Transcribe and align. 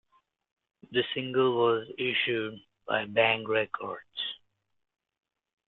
The 0.91 1.03
single 1.13 1.55
was 1.57 1.87
issued 1.99 2.57
by 2.87 3.05
Bang 3.05 3.47
Records. 3.47 4.39